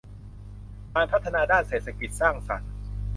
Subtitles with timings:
[0.93, 2.71] การพัฒนาด้านเศรษฐกิจสร้างสรรค์